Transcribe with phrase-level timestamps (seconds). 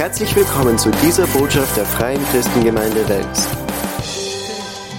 [0.00, 3.46] Herzlich willkommen zu dieser Botschaft der Freien Christengemeinde Wels.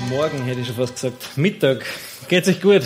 [0.10, 1.36] Morgen hätte ich schon fast gesagt.
[1.38, 1.84] Mittag.
[2.28, 2.84] Geht's euch gut?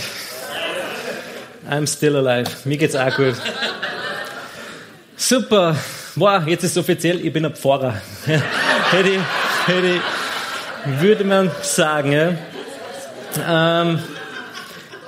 [1.69, 2.49] I'm still alive.
[2.63, 3.35] Mir geht's auch gut.
[5.17, 5.75] Super.
[6.15, 8.01] Wow, jetzt ist es offiziell, ich bin ein Pfarrer.
[8.25, 9.19] hätte, ich,
[9.65, 12.13] hätte ich, würde man sagen.
[12.13, 13.81] Ja.
[13.81, 13.99] Ähm,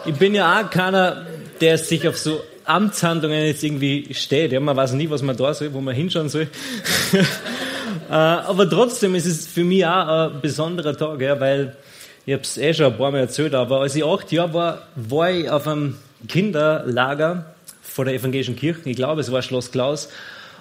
[0.03, 1.25] ich bin ja auch keiner,
[1.61, 4.51] der sich auf so Amtshandlungen jetzt irgendwie steht.
[4.51, 6.47] Ja, man weiß nie, was man da soll, wo man hinschauen soll.
[8.09, 11.75] Äh, aber trotzdem ist es für mich auch ein besonderer Tag, ja, weil
[12.25, 14.81] ich habe es eh schon ein paar Mal erzählt, aber als ich acht Jahre war,
[14.95, 17.45] war ich auf einem Kinderlager
[17.81, 18.81] vor der evangelischen Kirche.
[18.85, 20.09] Ich glaube, es war Schloss Klaus.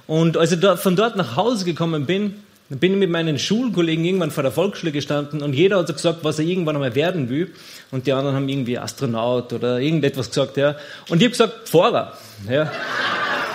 [0.06, 2.34] Und als ich von dort nach Hause gekommen bin,
[2.68, 5.92] dann bin ich mit meinen Schulkollegen irgendwann vor der Volksschule gestanden und jeder hat so
[5.92, 7.52] gesagt, was er irgendwann einmal werden will.
[7.92, 10.74] Und die anderen haben irgendwie Astronaut oder irgendetwas gesagt, ja.
[11.08, 12.12] Und ich habe gesagt, Pfarrer,
[12.50, 12.72] ja.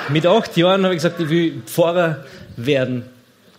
[0.10, 2.24] Mit acht Jahren habe ich gesagt, ich will Pfarrer
[2.56, 3.04] werden.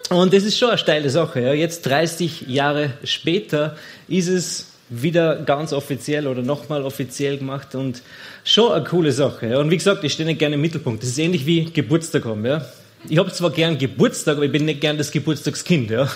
[0.08, 1.52] Und das ist schon eine steile Sache, ja.
[1.52, 3.76] Jetzt 30 Jahre später
[4.08, 8.02] ist es wieder ganz offiziell oder nochmal offiziell gemacht und
[8.44, 9.48] schon eine coole Sache.
[9.48, 9.58] Ja.
[9.58, 11.02] Und wie gesagt, ich stehe nicht gerne im Mittelpunkt.
[11.02, 12.64] Das ist ähnlich wie Geburtstag haben, ja.
[13.08, 16.08] Ich habe zwar gern Geburtstag, aber ich bin nicht gern das Geburtstagskind, ja.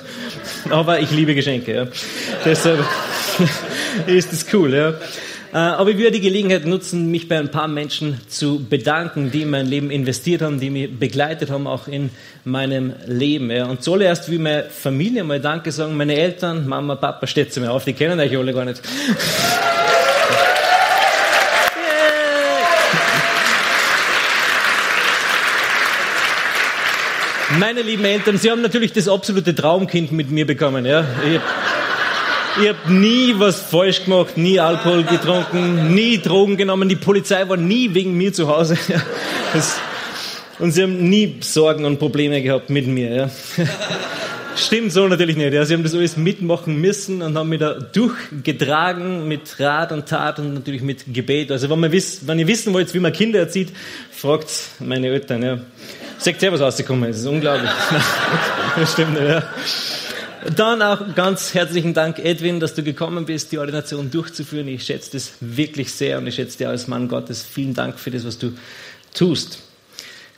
[0.71, 1.87] Aber ich liebe Geschenke, ja.
[2.45, 2.85] Deshalb
[4.07, 4.95] ist das cool, ja.
[5.53, 9.43] Äh, aber ich würde die Gelegenheit nutzen, mich bei ein paar Menschen zu bedanken, die
[9.43, 12.11] in mein Leben investiert haben, die mich begleitet haben, auch in
[12.45, 13.51] meinem Leben.
[13.51, 13.67] Ja.
[13.67, 17.71] Und zuallererst will meine Familie mal Danke sagen, meine Eltern, Mama, Papa, steht sie mir
[17.71, 18.83] auf, die kennen euch alle gar nicht.
[27.59, 30.85] Meine lieben Eltern, Sie haben natürlich das absolute Traumkind mit mir bekommen.
[30.85, 31.05] Ja?
[32.61, 36.89] Ich, habe nie was falsch gemacht, nie Alkohol getrunken, nie Drogen genommen.
[36.89, 38.77] Die Polizei war nie wegen mir zu Hause.
[38.89, 39.01] Ja?
[39.55, 39.79] Das,
[40.59, 43.15] und sie haben nie Sorgen und Probleme gehabt mit mir.
[43.15, 43.31] Ja?
[44.57, 45.53] Stimmt so natürlich nicht.
[45.53, 45.65] Ja.
[45.65, 50.39] Sie haben das alles mitmachen müssen und haben mich da durchgetragen mit Rat und Tat
[50.39, 51.53] und natürlich mit Gebet.
[51.53, 53.69] Also wenn, man wiss, wenn ihr wissen wollt, wie man Kinder erzieht,
[54.11, 54.49] fragt
[54.81, 55.43] meine Eltern.
[55.43, 55.59] Ja.
[56.25, 57.17] Ihr, was rausgekommen ist.
[57.17, 57.71] Das ist unglaublich.
[58.77, 59.43] das stimmt ja.
[60.55, 64.69] Dann auch ganz herzlichen Dank, Edwin, dass du gekommen bist, die Ordination durchzuführen.
[64.69, 67.43] Ich schätze das wirklich sehr und ich schätze dir als Mann Gottes.
[67.43, 68.53] Vielen Dank für das, was du
[69.15, 69.61] tust.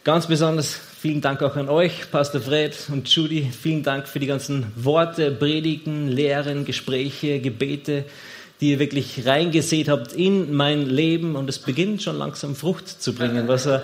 [0.04, 3.50] Ganz besonders vielen Dank auch an euch, Pastor Fred und Judy.
[3.50, 8.04] Vielen Dank für die ganzen Worte, Predigen, Lehren, Gespräche, Gebete,
[8.60, 13.14] die ihr wirklich reingesät habt in mein Leben und es beginnt schon langsam Frucht zu
[13.14, 13.82] bringen, was eine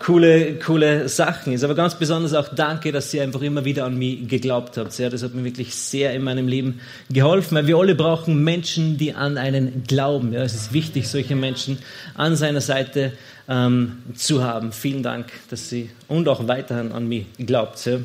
[0.00, 1.62] coole, coole Sachen ist.
[1.62, 4.98] Aber ganz besonders auch danke, dass ihr einfach immer wieder an mich geglaubt habt.
[4.98, 8.98] Ja, das hat mir wirklich sehr in meinem Leben geholfen, weil wir alle brauchen Menschen,
[8.98, 10.32] die an einen glauben.
[10.32, 11.78] Ja, es ist wichtig, solche Menschen
[12.14, 13.12] an seiner Seite
[13.48, 14.72] ähm, zu haben.
[14.72, 17.84] Vielen Dank, dass Sie und auch weiterhin an mich glaubt.
[17.86, 17.98] Ja.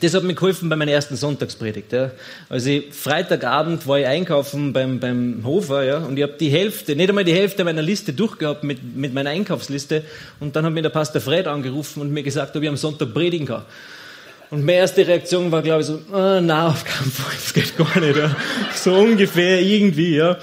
[0.00, 1.92] Das hat mir geholfen bei meiner ersten Sonntagspredigt.
[1.92, 2.10] Ja.
[2.48, 7.08] Also Freitagabend war ich einkaufen beim, beim Hofer ja, und ich habe die Hälfte, nicht
[7.08, 10.04] einmal die Hälfte meiner Liste durchgehabt mit, mit meiner Einkaufsliste
[10.40, 13.12] und dann hat mir der Pastor Fred angerufen und mir gesagt, ob ich am Sonntag
[13.14, 13.64] predigen kann.
[14.50, 17.76] Und meine erste Reaktion war, glaube ich, so, oh, na, auf keinen Fall, das geht
[17.76, 18.16] gar nicht.
[18.16, 18.34] Ja.
[18.74, 20.38] So ungefähr irgendwie, ja.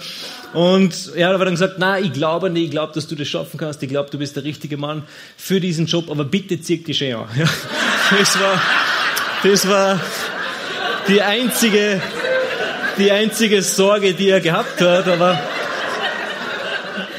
[0.53, 3.27] Und er hat aber dann gesagt, na, ich glaube nicht, ich glaube, dass du das
[3.27, 5.03] schaffen kannst, ich glaube, du bist der richtige Mann
[5.35, 7.27] für diesen Job, aber bitte zieh dich schön an.
[7.37, 7.45] Ja.
[8.19, 8.61] Das war,
[9.45, 9.99] das war
[11.07, 12.01] die einzige,
[12.97, 15.39] die einzige Sorge, die er gehabt hat, aber,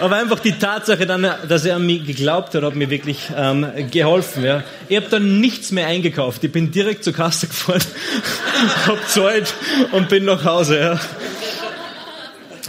[0.01, 3.65] aber einfach die Tatsache, dann, dass er an mich geglaubt hat, hat mir wirklich ähm,
[3.93, 4.45] geholfen.
[4.45, 4.65] Ja.
[4.89, 6.43] Ich habe dann nichts mehr eingekauft.
[6.43, 7.85] Ich bin direkt zur Kasse gefahren,
[8.89, 9.55] hab zahlt
[9.93, 10.99] und bin nach Hause.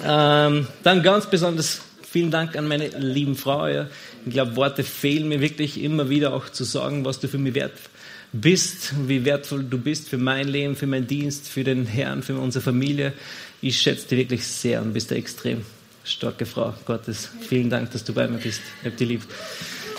[0.06, 0.48] Ja.
[0.48, 3.66] Ähm, dann ganz besonders vielen Dank an meine lieben Frau.
[3.66, 3.88] Ja.
[4.24, 7.56] Ich glaube, Worte fehlen mir wirklich immer wieder auch zu sagen, was du für mich
[7.56, 7.90] wert bist,
[8.34, 12.64] wie wertvoll du bist für mein Leben, für meinen Dienst, für den Herrn, für unsere
[12.64, 13.14] Familie.
[13.62, 15.66] Ich schätze dich wirklich sehr und bist eine extrem
[16.04, 17.30] starke Frau Gottes.
[17.48, 18.62] Vielen Dank, dass du bei mir bist.
[18.82, 19.22] Ich hab dich lieb.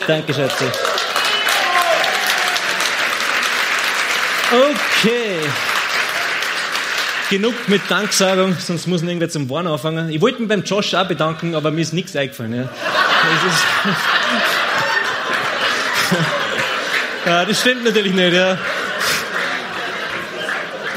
[0.06, 0.70] Danke, Schätze.
[4.50, 5.40] Okay.
[7.28, 10.08] Genug mit Danksagung, sonst muss irgendwer zum Warn anfangen.
[10.08, 12.54] Ich wollte mich beim Josh auch bedanken, aber mir ist nichts eingefallen.
[12.54, 12.70] Ja.
[17.26, 18.32] Ja, das stimmt natürlich nicht.
[18.32, 18.58] Ja.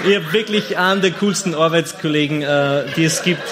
[0.08, 3.44] Ich habe wirklich einen der coolsten Arbeitskollegen, äh, die es gibt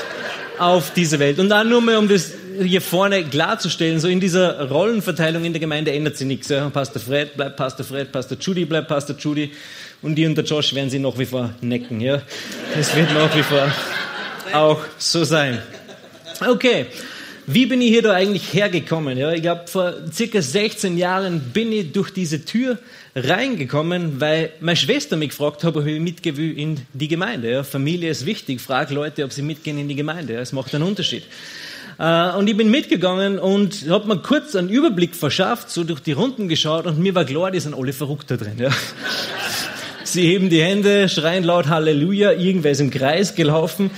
[0.58, 1.40] auf dieser Welt.
[1.40, 2.32] Und auch nur mal, um das
[2.62, 6.50] hier vorne klarzustellen, so in dieser Rollenverteilung in der Gemeinde ändert sich nichts.
[6.50, 6.70] Ja.
[6.70, 9.52] Pastor Fred bleibt Pastor Fred, Pastor Judy bleibt Pastor Judy
[10.02, 12.02] und die und der Josh werden sie noch wie vor necken.
[12.02, 12.22] Ja.
[12.76, 13.72] Das wird noch wie vor
[14.54, 15.62] auch so sein.
[16.46, 16.88] Okay,
[17.52, 19.18] wie bin ich hier da eigentlich hergekommen?
[19.18, 22.78] Ja, ich glaube, vor circa 16 Jahren bin ich durch diese Tür
[23.16, 27.52] reingekommen, weil meine Schwester mich gefragt hat, ob ich mitgehe in die Gemeinde.
[27.52, 28.62] Ja, Familie ist wichtig.
[28.62, 30.34] Frag Leute, ob sie mitgehen in die Gemeinde.
[30.34, 31.24] Ja, es macht einen Unterschied.
[31.98, 36.12] Äh, und ich bin mitgegangen und habe mir kurz einen Überblick verschafft, so durch die
[36.12, 38.58] Runden geschaut und mir war klar, die sind alle verrückt da drin.
[38.60, 38.70] Ja.
[40.04, 43.92] Sie heben die Hände, schreien laut Halleluja, irgendwer ist im Kreis gelaufen.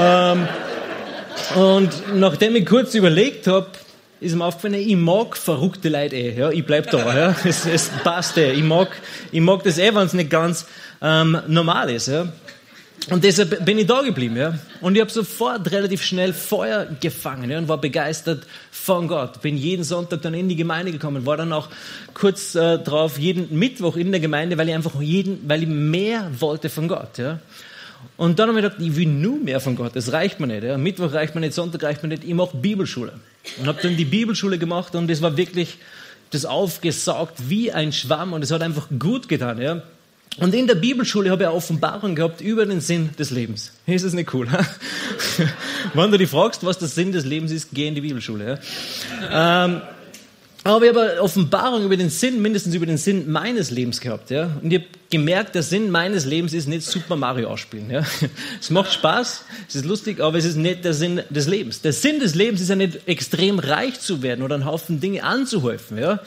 [0.00, 0.48] Ähm,
[1.54, 3.68] und nachdem ich kurz überlegt habe,
[4.20, 6.38] ist mir aufgefallen, ich mag verrückte Leute eh.
[6.38, 7.14] Ja, ich bleib da.
[7.14, 7.36] Ja.
[7.44, 8.52] Es, es passt eh.
[8.52, 8.88] Ich mag,
[9.30, 10.66] ich mag das eh, wenn es nicht ganz
[11.02, 12.08] ähm, normal ist.
[12.08, 12.32] Ja.
[13.10, 14.58] Und deshalb bin ich da geblieben, ja.
[14.80, 19.42] Und ich habe sofort relativ schnell Feuer gefangen, ja, und war begeistert von Gott.
[19.42, 21.68] Bin jeden Sonntag dann in die Gemeinde gekommen, war dann auch
[22.14, 26.30] kurz äh, drauf jeden Mittwoch in der Gemeinde, weil ich einfach jeden, weil ich mehr
[26.38, 27.40] wollte von Gott, ja.
[28.16, 29.94] Und dann habe ich gedacht, ich will nur mehr von Gott.
[29.94, 30.64] Das reicht mir nicht.
[30.64, 30.78] Ja.
[30.78, 32.24] Mittwoch reicht mir nicht, Sonntag reicht mir nicht.
[32.24, 33.12] Ich mache Bibelschule.
[33.58, 35.78] Und habe dann die Bibelschule gemacht und es war wirklich
[36.30, 39.60] das aufgesaugt wie ein Schwamm und es hat einfach gut getan.
[39.60, 39.82] Ja.
[40.38, 43.72] Und in der Bibelschule habe ich eine Offenbarung gehabt über den Sinn des Lebens.
[43.86, 44.48] Ist das nicht cool?
[45.94, 48.58] Wenn du dich fragst, was der Sinn des Lebens ist, geh in die Bibelschule.
[49.30, 49.64] Ja?
[49.66, 49.80] Ähm,
[50.72, 54.30] aber ich habe eine Offenbarung über den Sinn, mindestens über den Sinn meines Lebens gehabt.
[54.30, 54.50] Ja?
[54.62, 57.90] Und ich habe gemerkt, der Sinn meines Lebens ist nicht Super Mario ausspielen.
[57.90, 58.02] Ja?
[58.60, 61.82] Es macht Spaß, es ist lustig, aber es ist nicht der Sinn des Lebens.
[61.82, 65.22] Der Sinn des Lebens ist ja nicht extrem reich zu werden oder einen Haufen Dinge
[65.22, 65.98] anzuhäufen.
[65.98, 66.20] Ja?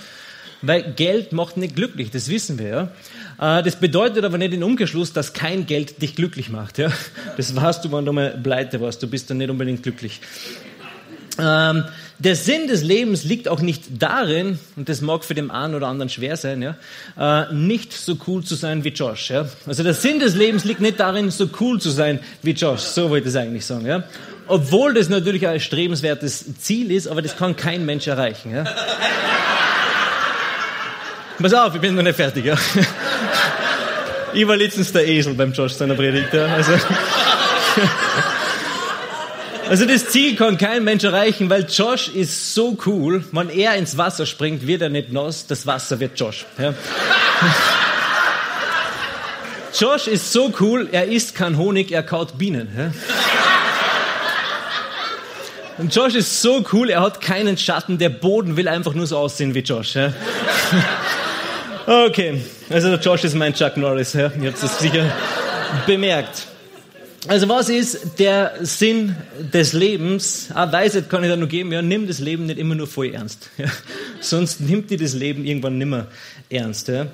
[0.61, 2.91] Weil Geld macht nicht glücklich, das wissen wir.
[3.39, 3.59] Ja?
[3.59, 6.77] Äh, das bedeutet aber nicht im Umkehrschluss, dass kein Geld dich glücklich macht.
[6.77, 6.91] Ja?
[7.37, 9.01] Das warst du, wenn du mal pleite warst.
[9.01, 10.21] Du bist dann nicht unbedingt glücklich.
[11.39, 11.85] Ähm,
[12.19, 15.87] der Sinn des Lebens liegt auch nicht darin, und das mag für den einen oder
[15.87, 16.75] anderen schwer sein, ja,
[17.17, 19.29] äh, nicht so cool zu sein wie Josh.
[19.29, 19.47] Ja.
[19.67, 22.81] Also der Sinn des Lebens liegt nicht darin, so cool zu sein wie Josh.
[22.81, 23.85] So wollte ich es eigentlich sagen.
[23.85, 24.03] Ja.
[24.47, 28.51] Obwohl das natürlich ein strebenswertes Ziel ist, aber das kann kein Mensch erreichen.
[28.51, 28.63] Ja.
[31.39, 32.45] Pass auf, ich bin noch nicht fertig.
[32.45, 32.55] Ja.
[34.33, 36.31] Ich war letztens der Esel beim Josh seiner Predigt.
[36.31, 36.45] Ja.
[36.45, 36.73] Also,
[39.69, 43.23] also das Ziel kann kein Mensch erreichen, weil Josh ist so cool.
[43.31, 45.47] Wenn er ins Wasser springt, wird er nicht nass.
[45.47, 46.45] Das Wasser wird Josh.
[46.57, 46.73] Ja.
[49.77, 52.69] Josh ist so cool, er isst kein Honig, er kaut Bienen.
[52.75, 52.91] Ja.
[55.77, 59.17] Und Josh ist so cool, er hat keinen Schatten, der Boden will einfach nur so
[59.17, 59.95] aussehen wie Josh.
[59.95, 60.11] Ja.
[61.85, 64.31] Okay, also Josh ist mein Chuck Norris, ja.
[64.41, 65.05] ihr habt es sicher
[65.85, 66.47] bemerkt.
[67.27, 69.15] Also was ist der Sinn
[69.53, 70.47] des Lebens?
[70.53, 73.13] Ah, Weisheit kann ich da nur geben, ja, nimm das Leben nicht immer nur voll
[73.13, 73.49] ernst.
[73.57, 73.65] Ja.
[74.21, 76.07] Sonst nimmt dir das Leben irgendwann nimmer
[76.49, 76.87] ernst.
[76.87, 77.07] Ja.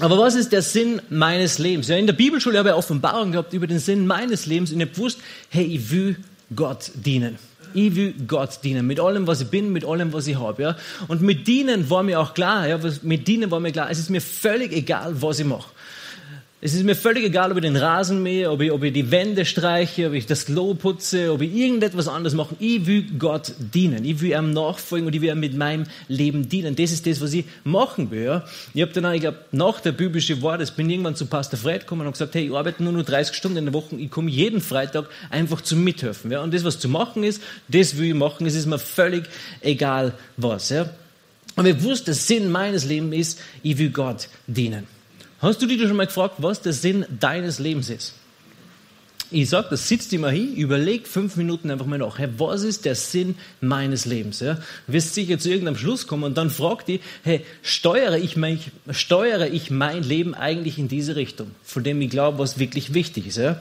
[0.00, 1.88] Aber was ist der Sinn meines Lebens?
[1.88, 4.86] Ja, in der Bibelschule habe ich Offenbarung gehabt über den Sinn meines Lebens und ich
[4.86, 5.18] habe gewusst,
[5.48, 6.16] hey, ich will
[6.54, 7.38] Gott dienen.
[7.72, 10.62] Ich will Gott dienen, mit allem, was ich bin, mit allem, was ich habe.
[10.62, 10.76] Ja.
[11.08, 14.10] Und mit dienen war mir auch klar, ja, mit dienen war mir klar, es ist
[14.10, 15.70] mir völlig egal, was ich mache.
[16.64, 19.10] Es ist mir völlig egal, ob ich den Rasen mähe, ob ich, ob ich die
[19.10, 22.54] Wände streiche, ob ich das Klo putze, ob ich irgendetwas anderes mache.
[22.60, 24.04] Ich will Gott dienen.
[24.04, 26.76] Ich will ihm nachfolgen und ich will ihm mit meinem Leben dienen.
[26.76, 28.22] Das ist das, was ich machen will.
[28.22, 28.44] Ja.
[28.74, 31.80] Ich habe dann, ich glaube, nach der biblische Wort, ich bin irgendwann zu Pastor Fred
[31.80, 33.96] gekommen und gesagt, hey, ich arbeite nur nur 30 Stunden in der Woche.
[33.96, 36.30] Ich komme jeden Freitag einfach zum Mithelfen.
[36.30, 36.44] Ja.
[36.44, 38.46] Und das, was zu machen ist, das will ich machen.
[38.46, 39.24] Es ist mir völlig
[39.62, 40.68] egal, was.
[40.68, 40.88] Ja.
[41.56, 44.86] Aber ich wusste, der Sinn meines Lebens ist, ich will Gott dienen.
[45.42, 48.14] Hast du dich schon mal gefragt, was der Sinn deines Lebens ist?
[49.32, 52.18] Ich sag, das sitzt immer hin, überleg fünf Minuten einfach mal nach.
[52.18, 54.38] Hey, was ist der Sinn meines Lebens?
[54.38, 54.58] Ja?
[54.86, 59.48] Wirst sicher zu irgendeinem Schluss kommen und dann fragt die, hey, steuere ich, mein, steuere
[59.48, 63.38] ich mein Leben eigentlich in diese Richtung, von dem ich glaube, was wirklich wichtig ist?
[63.38, 63.60] Ja?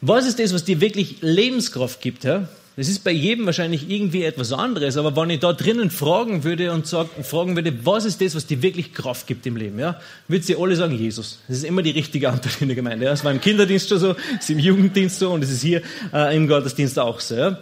[0.00, 2.24] Was ist das, was dir wirklich Lebenskraft gibt?
[2.24, 2.48] Ja?
[2.76, 6.72] Das ist bei jedem wahrscheinlich irgendwie etwas anderes, aber wenn ich da drinnen fragen würde
[6.72, 9.98] und sag, fragen würde, was ist das, was dir wirklich Kraft gibt im Leben, ja,
[10.28, 11.38] würden sie alle sagen, Jesus.
[11.48, 13.06] Das ist immer die richtige Antwort in der Gemeinde.
[13.06, 13.12] Ja.
[13.12, 15.80] Es war im Kinderdienst schon so, es ist im Jugenddienst so und es ist hier
[16.12, 17.36] äh, im Gottesdienst auch so.
[17.36, 17.58] Ja.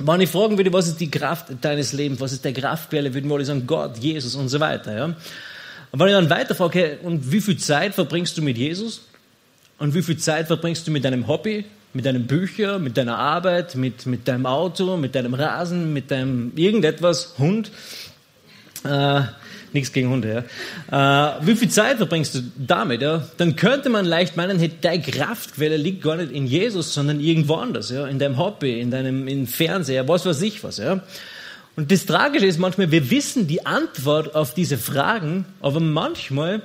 [0.00, 3.30] Wenn ich fragen würde, was ist die Kraft deines Lebens, was ist der Kraftquelle, würden
[3.30, 4.94] wir alle sagen, Gott, Jesus und so weiter.
[4.94, 5.04] Ja.
[5.04, 9.02] Und wenn ich dann weiter frage, hey, und wie viel Zeit verbringst du mit Jesus?
[9.78, 11.64] Und wie viel Zeit verbringst du mit deinem Hobby?
[11.94, 16.52] Mit deinen Büchern, mit deiner Arbeit, mit, mit deinem Auto, mit deinem Rasen, mit deinem
[16.56, 17.70] irgendetwas, Hund.
[18.84, 19.22] Äh,
[19.72, 20.44] nichts gegen Hunde,
[20.90, 21.36] ja.
[21.38, 23.26] Äh, wie viel Zeit verbringst du damit, ja?
[23.36, 27.56] Dann könnte man leicht meinen, hey, deine Kraftquelle liegt gar nicht in Jesus, sondern irgendwo
[27.56, 28.06] anders, ja.
[28.06, 31.00] In deinem Hobby, in deinem in Fernseher, was weiß ich was, ja.
[31.74, 36.62] Und das Tragische ist manchmal, wir wissen die Antwort auf diese Fragen, aber manchmal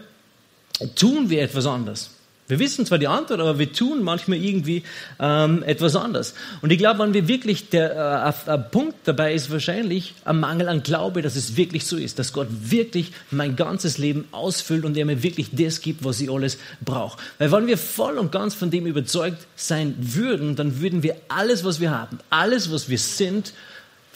[0.96, 2.17] tun wir etwas anders.
[2.50, 4.84] Wir wissen zwar die Antwort, aber wir tun manchmal irgendwie
[5.20, 6.34] ähm, etwas anders.
[6.62, 10.82] Und ich glaube, wenn wir wirklich der äh, Punkt dabei ist wahrscheinlich ein Mangel an
[10.82, 15.06] Glaube, dass es wirklich so ist, dass Gott wirklich mein ganzes Leben ausfüllt und er
[15.06, 17.20] mir wirklich das gibt, was ich alles brauche.
[17.38, 21.66] Weil wenn wir voll und ganz von dem überzeugt sein würden, dann würden wir alles,
[21.66, 23.52] was wir haben, alles, was wir sind,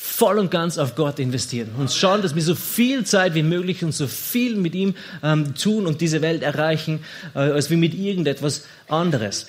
[0.03, 3.83] voll und ganz auf Gott investieren und schauen, dass wir so viel Zeit wie möglich
[3.83, 7.03] und so viel mit ihm ähm, tun und diese Welt erreichen,
[7.35, 9.45] äh, als wie mit irgendetwas anderes.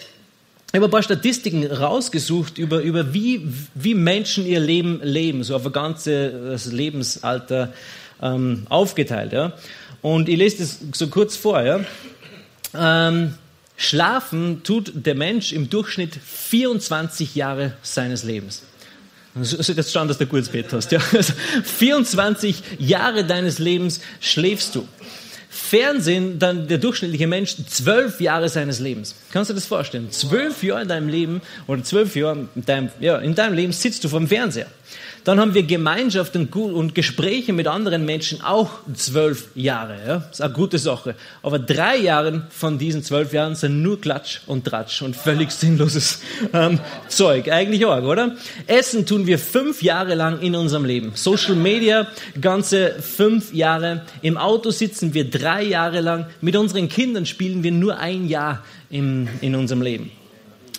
[0.69, 5.57] Ich habe ein paar Statistiken rausgesucht über, über wie, wie Menschen ihr Leben leben, so
[5.57, 7.73] auf ein ganzes Lebensalter
[8.21, 9.33] ähm, aufgeteilt.
[9.33, 9.55] Ja.
[10.03, 11.63] Und ich lese das so kurz vor.
[11.63, 11.81] Ja.
[12.75, 13.35] Ähm,
[13.77, 18.63] schlafen tut der Mensch im Durchschnitt 24 Jahre seines Lebens.
[19.41, 20.93] Es ist jetzt schauen, dass du ein gutes Bett hast.
[20.93, 21.01] Ja.
[21.13, 21.33] Also
[21.65, 24.87] 24 Jahre deines Lebens schläfst du.
[25.55, 29.15] Fernsehen, dann der durchschnittliche Mensch, zwölf Jahre seines Lebens.
[29.33, 30.11] Kannst du dir das vorstellen?
[30.11, 34.03] Zwölf Jahre in deinem Leben oder zwölf Jahre in deinem, ja, in deinem Leben sitzt
[34.03, 34.69] du vor dem Fernseher.
[35.25, 39.97] Dann haben wir Gemeinschaft und, und Gespräche mit anderen Menschen auch zwölf Jahre.
[40.07, 40.17] Ja?
[40.19, 41.15] Das ist eine gute Sache.
[41.43, 46.21] Aber drei Jahre von diesen zwölf Jahren sind nur Klatsch und Tratsch und völlig sinnloses
[46.53, 47.51] ähm, Zeug.
[47.51, 48.37] Eigentlich auch, oder?
[48.67, 51.13] Essen tun wir fünf Jahre lang in unserem Leben.
[51.15, 52.09] Social Media
[52.41, 54.03] ganze fünf Jahre.
[54.23, 56.27] Im Auto sitzen wir drei Jahre lang.
[56.41, 60.11] Mit unseren Kindern spielen wir nur ein Jahr im, in unserem Leben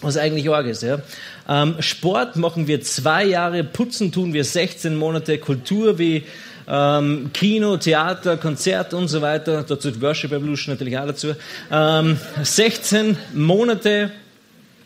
[0.03, 0.83] was eigentlich arg ist.
[0.83, 0.99] Ja.
[1.47, 6.23] Ähm, Sport machen wir zwei Jahre, Putzen tun wir 16 Monate, Kultur wie
[6.67, 11.35] ähm, Kino, Theater, Konzert und so weiter, dazu Worship Evolution natürlich auch dazu.
[11.71, 14.11] Ähm, 16 Monate.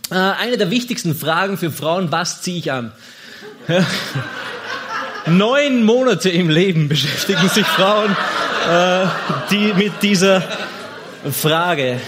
[0.09, 2.91] Äh, eine der wichtigsten Fragen für Frauen, was ziehe ich an?
[3.67, 3.85] Ja.
[5.27, 8.15] Neun Monate im Leben beschäftigen sich Frauen
[8.67, 9.05] äh,
[9.51, 10.43] die mit dieser
[11.31, 11.99] Frage.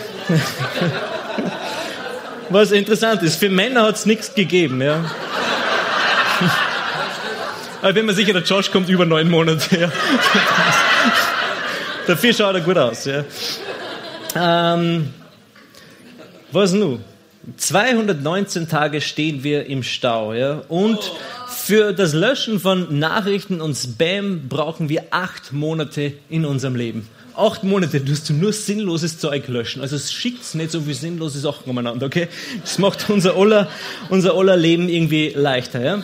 [2.50, 4.82] Was interessant ist, für Männer hat es nichts gegeben.
[4.82, 5.04] Ja.
[7.80, 9.80] Aber ich bin mir sicher, der Josh kommt über neun Monate.
[9.80, 9.92] Ja.
[12.08, 13.06] Dafür schaut er gut aus.
[13.06, 13.24] Ja.
[14.36, 15.14] Ähm,
[16.52, 17.04] was nun?
[17.56, 20.34] 219 Tage stehen wir im Stau.
[20.34, 20.62] Ja?
[20.68, 21.00] Und
[21.70, 27.08] für das Löschen von Nachrichten und Spam brauchen wir acht Monate in unserem Leben
[27.40, 29.82] acht Monate tust du nur sinnloses Zeug löschen.
[29.82, 32.28] Also es schickt nicht so viel sinnlose Sachen umeinander, okay?
[32.62, 33.70] Das macht unser aller,
[34.10, 36.04] unser aller Leben irgendwie leichter, ja?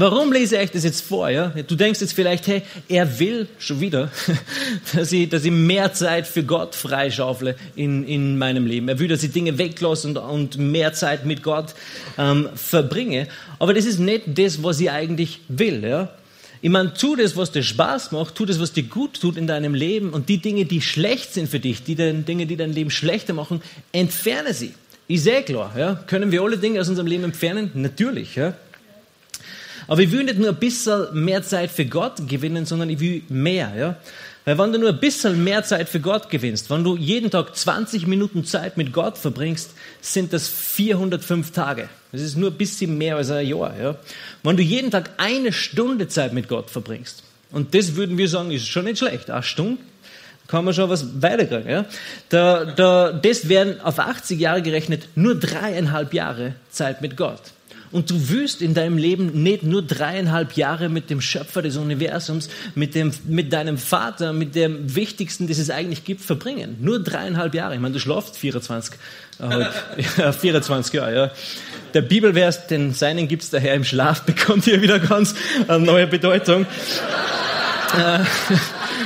[0.00, 1.28] Warum lese ich euch das jetzt vor?
[1.28, 1.48] Ja?
[1.48, 4.12] Du denkst jetzt vielleicht, hey, er will schon wieder,
[4.94, 8.88] dass ich, dass ich mehr Zeit für Gott freischaufle in, in meinem Leben.
[8.88, 11.74] Er will, dass ich Dinge weglasse und, und mehr Zeit mit Gott
[12.16, 13.26] ähm, verbringe.
[13.58, 15.82] Aber das ist nicht das, was ich eigentlich will.
[15.82, 16.10] Ja?
[16.62, 19.48] Ich meine, tu das, was dir Spaß macht, tu das, was dir gut tut in
[19.48, 22.92] deinem Leben und die Dinge, die schlecht sind für dich, die Dinge, die dein Leben
[22.92, 24.74] schlechter machen, entferne sie.
[25.08, 25.94] Ist eh klar, ja.
[26.06, 27.72] Können wir alle Dinge aus unserem Leben entfernen?
[27.74, 28.54] Natürlich, ja.
[29.88, 33.22] Aber ich will nicht nur ein bisschen mehr Zeit für Gott gewinnen, sondern ich will
[33.28, 33.96] mehr, ja.
[34.44, 37.54] Weil wenn du nur ein bisschen mehr Zeit für Gott gewinnst, wenn du jeden Tag
[37.54, 41.88] 20 Minuten Zeit mit Gott verbringst, sind das 405 Tage.
[42.12, 43.78] Das ist nur ein bisschen mehr als ein Jahr.
[43.78, 43.96] Ja?
[44.42, 48.50] Wenn du jeden Tag eine Stunde Zeit mit Gott verbringst, und das würden wir sagen,
[48.50, 49.82] ist schon nicht schlecht, eine Stunde,
[50.46, 51.70] kann man schon was weiterkriegen.
[51.70, 51.84] Ja?
[52.30, 57.40] Da, da, das wären auf 80 Jahre gerechnet nur dreieinhalb Jahre Zeit mit Gott.
[57.90, 62.48] Und du wirst in deinem Leben nicht nur dreieinhalb Jahre mit dem Schöpfer des Universums,
[62.74, 66.76] mit, dem, mit deinem Vater, mit dem Wichtigsten, das es eigentlich gibt, verbringen.
[66.80, 67.74] Nur dreieinhalb Jahre.
[67.74, 68.94] Ich meine, du schlafst 24,
[69.40, 69.64] äh,
[70.18, 71.14] ja, 24 Jahre.
[71.14, 71.30] Ja.
[71.94, 75.34] Der Bibelvers, den Seinen gibt's daher im Schlaf, bekommt hier wieder ganz
[75.66, 76.66] eine neue Bedeutung.
[77.96, 78.18] Äh,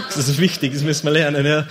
[0.09, 1.47] das ist wichtig, das müssen wir lernen.
[1.47, 1.67] Ja.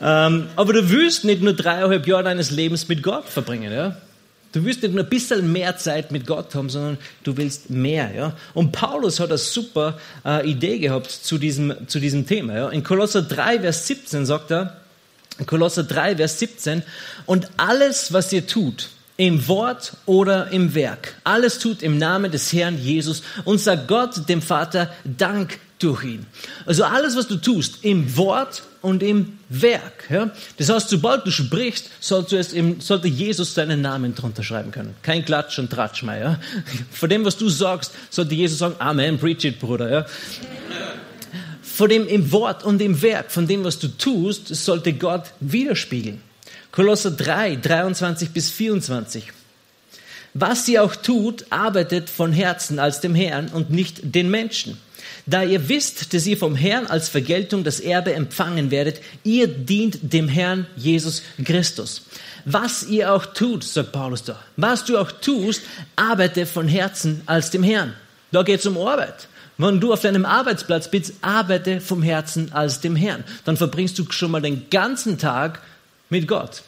[0.00, 3.72] Ähm, aber du wirst nicht nur dreieinhalb Jahre deines Lebens mit Gott verbringen.
[3.72, 3.96] Ja.
[4.52, 8.14] Du willst nicht nur ein bisschen mehr Zeit mit Gott haben, sondern du willst mehr.
[8.14, 8.36] Ja?
[8.52, 12.54] Und Paulus hat eine super äh, Idee gehabt zu diesem, zu diesem Thema.
[12.54, 12.68] Ja?
[12.68, 14.76] In Kolosser 3, Vers 17 sagt er,
[15.38, 16.82] in Kolosser 3, Vers 17,
[17.24, 22.52] und alles, was ihr tut, im Wort oder im Werk, alles tut im Namen des
[22.52, 26.26] Herrn Jesus und sagt Gott, dem Vater, Dank durch ihn.
[26.66, 30.10] Also alles, was du tust, im Wort und im Werk.
[30.10, 30.30] Ja?
[30.58, 31.88] Das heißt, sobald du sprichst,
[32.52, 34.94] im, sollte Jesus seinen Namen drunter schreiben können.
[35.02, 36.18] Kein Klatsch und Tratsch mehr.
[36.18, 36.40] Ja?
[36.90, 39.90] Von dem, was du sagst, sollte Jesus sagen, Amen, preach it, Bruder.
[39.90, 40.06] Ja?
[41.62, 46.20] Von dem im Wort und im Werk, von dem, was du tust, sollte Gott widerspiegeln.
[46.70, 49.32] Kolosser 3, 23 bis 24.
[50.34, 54.78] Was sie auch tut, arbeitet von Herzen als dem Herrn und nicht den Menschen
[55.26, 60.12] da ihr wisst, dass ihr vom Herrn als Vergeltung das Erbe empfangen werdet, ihr dient
[60.12, 62.02] dem Herrn Jesus Christus.
[62.44, 65.62] Was ihr auch tut, sagt Paulus da, was du auch tust,
[65.94, 67.94] arbeite von Herzen als dem Herrn.
[68.32, 69.28] Da geht es um Arbeit.
[69.58, 73.22] Wenn du auf deinem Arbeitsplatz bist, arbeite vom Herzen als dem Herrn.
[73.44, 75.60] Dann verbringst du schon mal den ganzen Tag
[76.08, 76.62] mit Gott.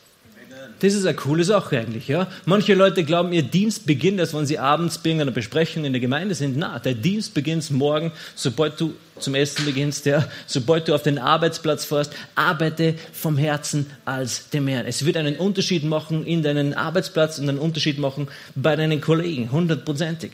[0.80, 2.08] Das ist eine coole Sache eigentlich.
[2.08, 2.26] Ja?
[2.44, 6.00] Manche Leute glauben, ihr Dienst beginnt erst, wenn sie abends bei einer Besprechung in der
[6.00, 6.56] Gemeinde sind.
[6.56, 10.28] Na, der Dienst beginnt morgen, sobald du zum Essen beginnst, ja?
[10.46, 12.12] sobald du auf den Arbeitsplatz fährst.
[12.34, 14.86] Arbeite vom Herzen als dem Herrn.
[14.86, 19.52] Es wird einen Unterschied machen in deinen Arbeitsplatz und einen Unterschied machen bei deinen Kollegen,
[19.52, 20.32] hundertprozentig.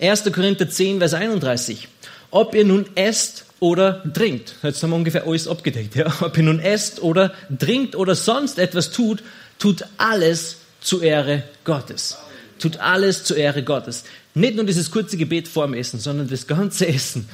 [0.00, 0.24] 1.
[0.32, 1.88] Korinther 10, Vers 31.
[2.30, 4.54] Ob ihr nun esst oder trinkt.
[4.62, 5.94] Jetzt haben wir ungefähr alles abgedeckt.
[5.94, 6.12] Ja?
[6.20, 9.22] Ob ihr nun esst oder trinkt oder sonst etwas tut,
[9.58, 12.18] tut alles zur Ehre Gottes.
[12.58, 14.04] Tut alles zur Ehre Gottes.
[14.34, 17.28] Nicht nur dieses kurze Gebet vorm Essen, sondern das ganze Essen.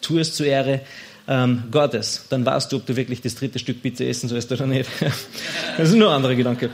[0.00, 0.80] Tu es zur Ehre
[1.28, 2.26] ähm, Gottes.
[2.28, 4.90] Dann weißt du, ob du wirklich das dritte Stück Pizza essen sollst oder nicht.
[5.76, 6.68] Das ist nur ein anderer Gedanke.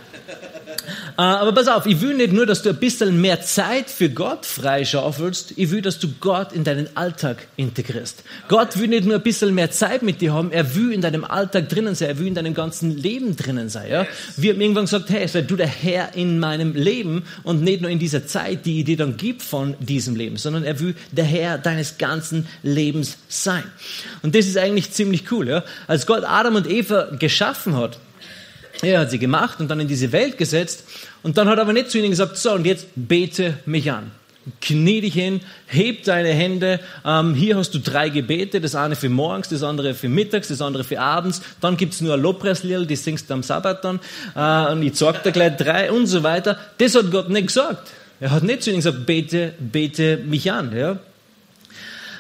[1.18, 4.10] Äh, aber pass auf, ich will nicht nur, dass du ein bisschen mehr Zeit für
[4.10, 8.22] Gott freischaufelst, ich will, dass du Gott in deinen Alltag integrierst.
[8.48, 11.24] Gott will nicht nur ein bisschen mehr Zeit mit dir haben, er will in deinem
[11.24, 13.90] Alltag drinnen sein, er will in deinem ganzen Leben drinnen sein.
[13.90, 14.06] Ja?
[14.36, 17.90] Wir haben irgendwann gesagt, hey, sei du der Herr in meinem Leben und nicht nur
[17.90, 21.24] in dieser Zeit, die ich dir dann gibt von diesem Leben, sondern er will der
[21.24, 23.64] Herr deines ganzen Lebens sein.
[24.22, 25.48] Und das ist eigentlich ziemlich cool.
[25.48, 25.64] Ja?
[25.86, 27.98] Als Gott Adam und Eva geschaffen hat,
[28.82, 30.84] er hat sie gemacht und dann in diese Welt gesetzt.
[31.22, 34.10] Und dann hat er aber nicht zu ihnen gesagt, so, und jetzt bete mich an.
[34.60, 36.78] Knie dich hin, heb deine Hände.
[37.04, 40.62] Ähm, hier hast du drei Gebete, das eine für morgens, das andere für mittags, das
[40.62, 41.42] andere für abends.
[41.60, 43.98] Dann gibt's nur ein Lobpreislied, die singst du am Sabbat dann.
[44.36, 46.58] Äh, und ich zeig dir gleich drei und so weiter.
[46.78, 47.90] Das hat Gott nicht gesagt.
[48.20, 50.76] Er hat nicht zu ihnen gesagt, bete, bete mich an.
[50.76, 50.98] Ja?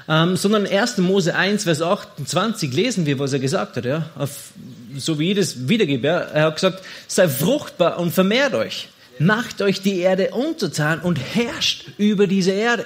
[0.08, 0.98] Ähm, sondern 1.
[0.98, 3.84] Mose 1, Vers 28 lesen wir, was er gesagt hat.
[3.84, 4.10] Ja?
[4.16, 4.52] Auf
[4.96, 6.08] so wie ich das wiedergebe.
[6.08, 8.88] Er hat gesagt, sei fruchtbar und vermehrt euch.
[9.18, 12.84] Macht euch die Erde untertan und herrscht über diese Erde.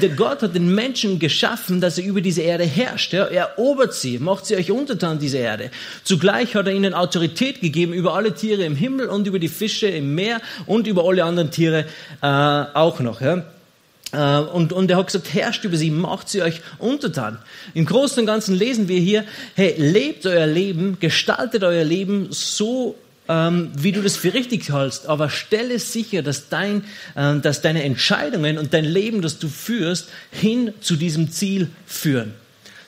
[0.00, 3.12] Der Gott hat den Menschen geschaffen, dass er über diese Erde herrscht.
[3.14, 5.72] Er erobert sie, macht sie euch untertan, diese Erde.
[6.04, 9.88] Zugleich hat er ihnen Autorität gegeben über alle Tiere im Himmel und über die Fische
[9.88, 11.84] im Meer und über alle anderen Tiere
[12.22, 13.20] äh, auch noch.
[13.20, 13.42] Ja.
[14.12, 17.38] Äh, und, und er hat gesagt, herrscht über sie, macht sie euch untertan.
[17.74, 22.96] Im Großen und Ganzen lesen wir hier, hey, lebt euer Leben, gestaltet euer Leben so,
[23.28, 27.84] ähm, wie du das für richtig hältst, aber stelle sicher, dass, dein, äh, dass deine
[27.84, 32.34] Entscheidungen und dein Leben, das du führst, hin zu diesem Ziel führen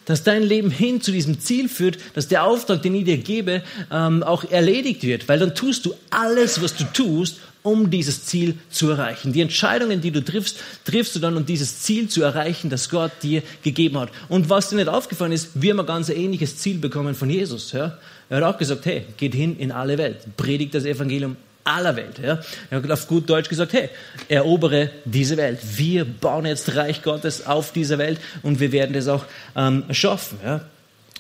[0.05, 3.63] dass dein Leben hin zu diesem Ziel führt, dass der Auftrag, den ich dir gebe,
[3.91, 5.29] ähm, auch erledigt wird.
[5.29, 9.33] Weil dann tust du alles, was du tust, um dieses Ziel zu erreichen.
[9.33, 13.13] Die Entscheidungen, die du triffst, triffst du dann, um dieses Ziel zu erreichen, das Gott
[13.23, 14.11] dir gegeben hat.
[14.29, 17.73] Und was dir nicht aufgefallen ist, wir haben ein ganz ähnliches Ziel bekommen von Jesus.
[17.73, 17.99] Ja?
[18.29, 22.19] Er hat auch gesagt, hey, geht hin in alle Welt, predigt das Evangelium aller Welt.
[22.21, 22.41] Ja?
[22.71, 23.89] Er hat auf gut Deutsch gesagt, hey,
[24.29, 25.61] erobere diese Welt.
[25.77, 30.39] Wir bauen jetzt Reich Gottes auf dieser Welt und wir werden das auch ähm, schaffen.
[30.45, 30.65] Ja?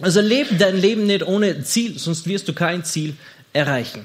[0.01, 3.15] Also lebe dein Leben nicht ohne Ziel, sonst wirst du kein Ziel
[3.53, 4.05] erreichen.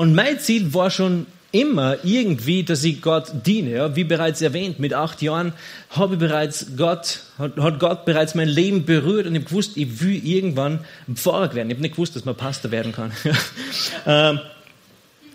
[0.00, 3.70] Und mein Ziel war schon immer irgendwie, dass ich Gott diene.
[3.72, 3.96] Ja?
[3.96, 5.52] Wie bereits erwähnt, mit acht Jahren
[5.90, 10.00] habe ich bereits Gott, hat, hat Gott bereits mein Leben berührt und ich gewusst, ich
[10.00, 10.78] will irgendwann
[11.12, 11.68] Pfarrer werden.
[11.68, 13.12] Ich habe nicht gewusst, dass man Pastor werden kann.
[14.06, 14.40] Ähm,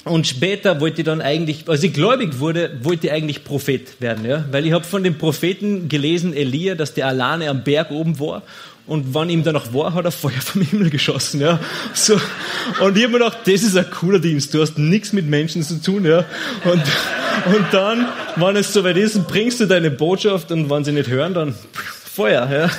[0.03, 4.25] und später wollte ich dann eigentlich, als ich gläubig wurde, wollte ich eigentlich Prophet werden,
[4.25, 4.45] ja?
[4.51, 8.41] weil ich habe von dem Propheten gelesen, Elia, dass der alleine am Berg oben war
[8.87, 11.41] und wann ihm danach war, hat er Feuer vom Himmel geschossen.
[11.41, 11.59] Ja.
[11.93, 12.19] So.
[12.81, 14.53] Und ich habe mir gedacht, das ist ein cooler Dienst.
[14.53, 16.05] Du hast nichts mit Menschen zu tun.
[16.05, 16.25] Ja.
[16.65, 16.83] Und,
[17.55, 21.33] und dann, wenn es soweit ist, bringst du deine Botschaft und wenn sie nicht hören,
[21.33, 22.69] dann Feuer.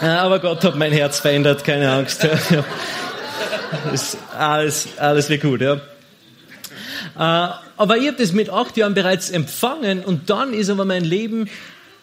[0.00, 0.22] Ja.
[0.22, 2.22] Aber Gott hat mein Herz verändert, keine Angst.
[2.22, 2.64] Ja.
[3.92, 5.60] Ist alles, alles wird gut.
[5.60, 5.74] Ja.
[7.18, 11.04] Äh, aber ich habe das mit acht Jahren bereits empfangen und dann ist aber mein
[11.04, 11.48] Leben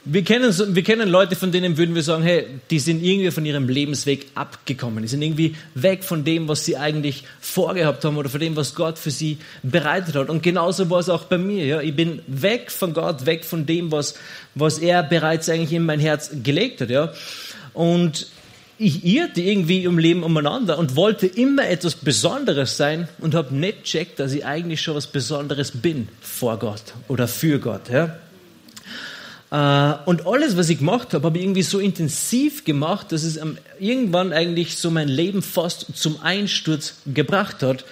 [0.10, 3.46] wir kennen, wir kennen Leute, von denen würden wir sagen, hey, die sind irgendwie von
[3.46, 5.02] ihrem Lebensweg abgekommen.
[5.02, 8.74] Die sind irgendwie weg von dem, was sie eigentlich vorgehabt haben oder von dem, was
[8.74, 10.30] Gott für sie bereitet hat.
[10.30, 11.66] Und genauso war es auch bei mir.
[11.66, 11.82] Ja.
[11.82, 14.16] Ich bin weg von Gott, weg von dem, was,
[14.56, 16.90] was er bereits eigentlich in mein Herz gelegt hat.
[16.90, 17.12] Ja.
[17.74, 18.28] Und
[18.80, 23.84] ich irrte irgendwie im Leben umeinander und wollte immer etwas Besonderes sein und habe nicht
[23.84, 27.90] checkt, dass ich eigentlich schon was Besonderes bin vor Gott oder für Gott.
[27.90, 28.18] Ja.
[29.52, 33.40] Äh, und alles, was ich gemacht habe, habe ich irgendwie so intensiv gemacht, dass es
[33.80, 37.86] irgendwann eigentlich so mein Leben fast zum Einsturz gebracht hat,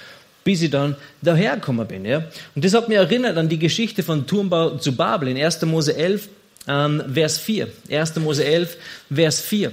[0.43, 2.05] bis ich dann dahergekommen bin.
[2.05, 2.25] Ja?
[2.55, 5.61] Und das hat mich erinnert an die Geschichte von Turmbau zu Babel in 1.
[5.63, 6.29] Mose 11,
[6.67, 7.67] ähm, Vers 4.
[7.89, 8.15] 1.
[8.17, 8.77] Mose 11,
[9.13, 9.71] Vers 4.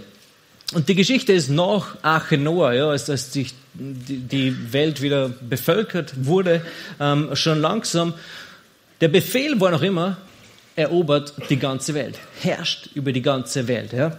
[0.74, 6.14] Und die Geschichte ist nach Arche Noah, ja, als, als sich die Welt wieder bevölkert
[6.24, 6.62] wurde,
[6.98, 8.14] ähm, schon langsam.
[9.00, 10.16] Der Befehl war noch immer,
[10.76, 13.92] erobert die ganze Welt, herrscht über die ganze Welt.
[13.92, 14.18] Ja.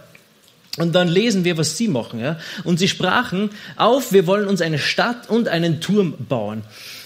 [0.76, 2.18] Und dann lesen wir, was sie machen.
[2.18, 2.36] Ja?
[2.64, 6.62] Und sie sprachen auf, wir wollen uns eine Stadt und einen Turm bauen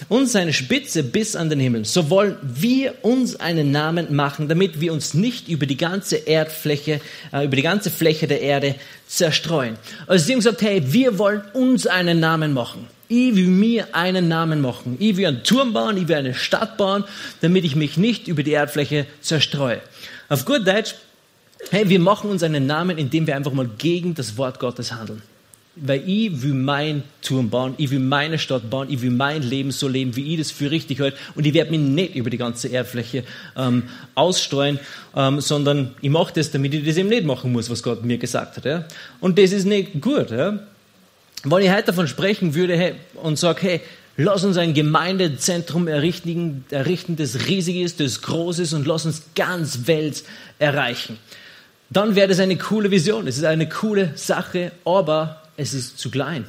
[0.07, 1.85] und seine Spitze bis an den Himmel.
[1.85, 6.99] So wollen wir uns einen Namen machen, damit wir uns nicht über die ganze Erdfläche,
[7.31, 8.73] äh, über die ganze Fläche der Erde
[9.07, 9.77] zerstreuen.
[10.07, 12.87] Also sie haben gesagt, hey, wir wollen uns einen Namen machen.
[13.09, 14.95] Ich will mir einen Namen machen.
[14.99, 17.03] Ich will einen Turm bauen, ich will eine Stadt bauen,
[17.41, 19.81] damit ich mich nicht über die Erdfläche zerstreue.
[20.29, 20.95] Auf gut Deutsch,
[21.71, 25.21] Hey, wir machen uns einen Namen, indem wir einfach mal gegen das Wort Gottes handeln.
[25.75, 29.71] Weil ich will mein Turm bauen, ich will meine Stadt bauen, ich will mein Leben
[29.71, 31.17] so leben, wie ich das für richtig halte.
[31.35, 33.23] Und ich werde mich nicht über die ganze Erdfläche
[33.55, 33.83] ähm,
[34.15, 34.79] ausstreuen,
[35.15, 38.17] ähm, sondern ich mache das, damit ich das eben nicht machen muss, was Gott mir
[38.17, 38.65] gesagt hat.
[38.65, 38.85] Ja?
[39.19, 40.31] Und das ist nicht gut.
[40.31, 40.59] Ja?
[41.43, 43.81] Wenn ich heute davon sprechen würde hey, und sage, hey,
[44.17, 49.23] lass uns ein Gemeindezentrum errichten, errichten, das riesig ist, das groß ist und lass uns
[49.35, 50.23] ganz Welt
[50.59, 51.17] erreichen
[51.89, 53.27] dann wäre das eine coole Vision.
[53.27, 56.45] Es ist eine coole Sache, aber es ist zu klein.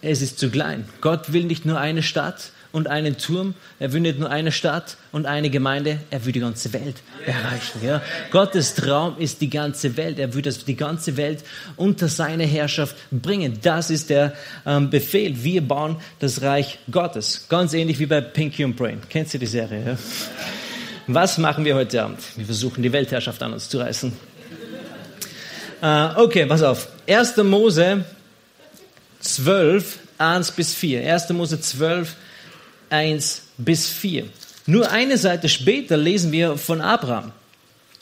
[0.00, 0.88] Es ist zu klein.
[1.00, 3.54] Gott will nicht nur eine Stadt und einen Turm.
[3.78, 6.00] Er will nicht nur eine Stadt und eine Gemeinde.
[6.10, 7.80] Er will die ganze Welt erreichen.
[7.82, 8.02] Ja?
[8.30, 10.18] Gottes Traum ist die ganze Welt.
[10.18, 11.44] Er will das, die ganze Welt
[11.76, 13.58] unter seine Herrschaft bringen.
[13.62, 14.34] Das ist der
[14.66, 15.42] ähm, Befehl.
[15.42, 17.46] Wir bauen das Reich Gottes.
[17.48, 19.00] Ganz ähnlich wie bei Pinky und Brain.
[19.08, 19.82] Kennst du die Serie?
[19.84, 19.98] Ja?
[21.06, 22.20] Was machen wir heute Abend?
[22.36, 24.12] Wir versuchen die Weltherrschaft an uns zu reißen.
[25.80, 26.88] Äh, okay, pass auf.
[27.08, 27.36] 1.
[27.38, 28.04] Mose
[29.20, 31.10] 12, 1 bis 4.
[31.10, 31.30] 1.
[31.30, 32.16] Mose 12, 1
[33.56, 34.24] bis 4.
[34.66, 37.32] Nur eine Seite später lesen wir von Abraham.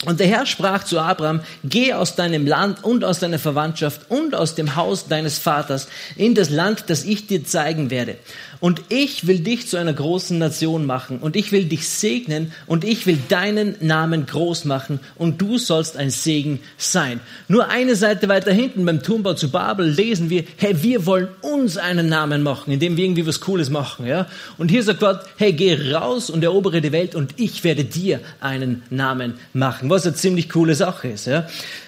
[0.05, 4.35] Und der Herr sprach zu Abraham, geh aus deinem Land und aus deiner Verwandtschaft und
[4.35, 8.17] aus dem Haus deines Vaters in das Land, das ich dir zeigen werde.
[8.59, 12.83] Und ich will dich zu einer großen Nation machen und ich will dich segnen und
[12.83, 17.19] ich will deinen Namen groß machen und du sollst ein Segen sein.
[17.47, 21.77] Nur eine Seite weiter hinten beim Turmbau zu Babel lesen wir, hey, wir wollen uns
[21.77, 24.27] einen Namen machen, indem wir irgendwie was Cooles machen, ja.
[24.57, 28.19] Und hier sagt Gott, hey, geh raus und erobere die Welt und ich werde dir
[28.39, 31.47] einen Namen machen, was eine ziemlich coole Sache ist, ja.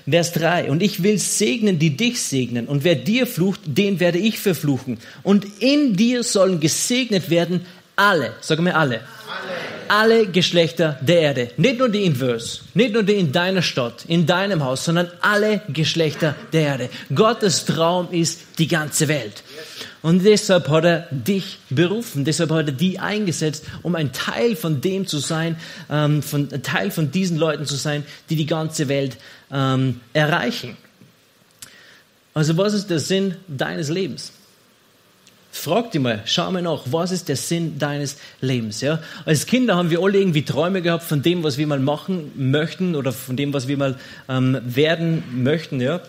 [0.09, 0.69] Vers 3.
[0.69, 2.67] Und ich will segnen, die dich segnen.
[2.67, 4.97] Und wer dir flucht, den werde ich verfluchen.
[5.23, 9.01] Und in dir sollen gesegnet werden alle, sagen wir alle,
[9.89, 11.51] alle, alle Geschlechter der Erde.
[11.57, 15.09] Nicht nur die in Vers, nicht nur die in deiner Stadt, in deinem Haus, sondern
[15.21, 16.89] alle Geschlechter der Erde.
[17.13, 19.43] Gottes Traum ist die ganze Welt.
[20.01, 24.79] Und deshalb hat er dich berufen, deshalb hat er die eingesetzt, um ein Teil von
[24.79, 25.57] dem zu sein,
[25.89, 29.17] ähm, von, ein Teil von diesen Leuten zu sein, die die ganze Welt
[29.51, 30.77] ähm, erreichen.
[32.33, 34.31] Also was ist der Sinn deines Lebens?
[35.59, 38.79] Frag dich mal, schau mal nach, was ist der Sinn deines Lebens?
[38.79, 39.01] Ja?
[39.25, 42.95] Als Kinder haben wir alle irgendwie Träume gehabt von dem, was wir mal machen möchten
[42.95, 43.95] oder von dem, was wir mal
[44.29, 45.81] ähm, werden möchten.
[45.81, 45.99] Ja?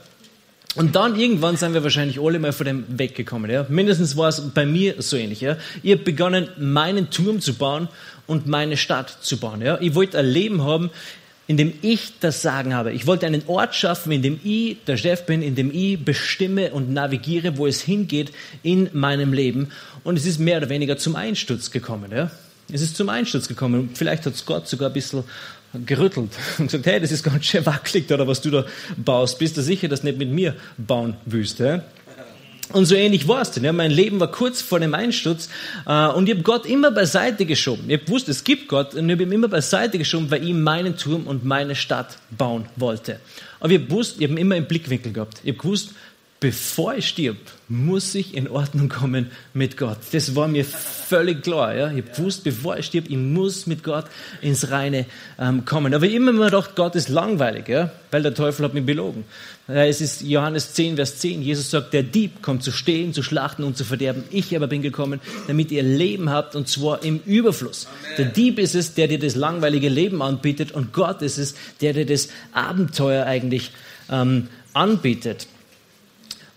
[0.77, 3.51] Und dann irgendwann sind wir wahrscheinlich alle mal von dem weggekommen.
[3.51, 3.67] Ja?
[3.69, 5.41] Mindestens war es bei mir so ähnlich.
[5.41, 5.57] Ja?
[5.83, 7.89] Ich habe begonnen, meinen Turm zu bauen
[8.29, 9.63] und meine Stadt zu bauen.
[9.63, 9.79] Ja?
[9.81, 10.91] Ich wollte ein Leben haben,
[11.51, 12.93] in dem ich das Sagen habe.
[12.93, 16.71] Ich wollte einen Ort schaffen, in dem ich der Chef bin, in dem ich bestimme
[16.71, 18.31] und navigiere, wo es hingeht
[18.63, 19.73] in meinem Leben.
[20.05, 22.13] Und es ist mehr oder weniger zum Einsturz gekommen.
[22.13, 22.31] Ja?
[22.73, 23.91] Es ist zum Einsturz gekommen.
[23.95, 25.25] Vielleicht hat es Gott sogar ein bisschen
[25.85, 28.65] gerüttelt und gesagt, hey, das ist ganz schön wackelig, oder was du da
[28.97, 29.41] baust.
[29.41, 31.59] Bist du sicher, dass du nicht mit mir bauen willst?
[31.59, 31.83] Ja?
[32.73, 33.65] Und so ähnlich war es denn.
[33.65, 35.49] Ja, mein Leben war kurz vor dem Einsturz
[35.87, 37.91] äh, und ich habe Gott immer beiseite geschoben.
[37.91, 40.97] Ich gewusst, es gibt Gott und ich habe ihn immer beiseite geschoben, weil ich meinen
[40.97, 43.19] Turm und meine Stadt bauen wollte.
[43.59, 45.41] Aber ich gewusst, ich habe ihn immer im Blickwinkel gehabt.
[45.43, 45.91] Ich habe gewusst,
[46.39, 47.39] bevor ich stirb,
[47.71, 49.99] muss ich in Ordnung kommen mit Gott.
[50.11, 51.75] Das war mir völlig klar.
[51.75, 51.93] Ja?
[51.93, 54.07] Ich wusste, bevor ich stirb, ich muss mit Gott
[54.43, 55.07] ins Reine
[55.39, 55.95] ähm, kommen.
[55.95, 57.93] Aber ich immer immer gedacht, Gott ist langweilig, ja?
[58.11, 59.25] weil der Teufel hat mich belogen.
[59.69, 61.43] Es ist Johannes 10, Vers 10.
[61.43, 64.25] Jesus sagt, der Dieb kommt zu stehlen, zu schlachten und zu verderben.
[64.31, 67.87] Ich aber bin gekommen, damit ihr Leben habt und zwar im Überfluss.
[67.87, 68.17] Amen.
[68.19, 71.93] Der Dieb ist es, der dir das langweilige Leben anbietet und Gott ist es, der
[71.93, 73.71] dir das Abenteuer eigentlich
[74.11, 75.47] ähm, anbietet.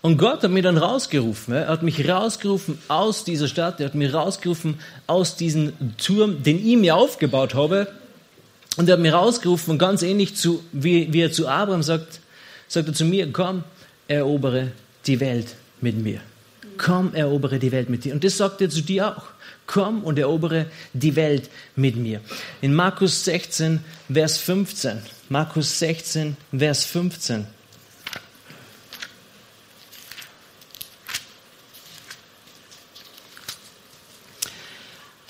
[0.04, 1.54] Und Gott hat mich dann rausgerufen.
[1.54, 3.80] Er hat mich rausgerufen aus dieser Stadt.
[3.80, 7.88] Er hat mich rausgerufen aus diesem Turm, den ich mir aufgebaut habe.
[8.76, 12.20] Und er hat mich rausgerufen und ganz ähnlich zu, wie, wie er zu Abraham sagt,
[12.68, 13.64] sagt er zu mir, komm,
[14.06, 14.72] erobere
[15.06, 16.20] die Welt mit mir.
[16.76, 18.12] Komm, erobere die Welt mit dir.
[18.12, 19.24] Und das sagt er zu dir auch.
[19.66, 22.20] Komm und erobere die Welt mit mir.
[22.60, 23.80] In Markus 16,
[24.12, 24.98] Vers 15.
[25.30, 27.53] Markus 16, Vers 15.